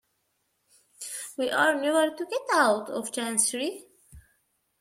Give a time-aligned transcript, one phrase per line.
[1.37, 3.85] We are never to get out of Chancery!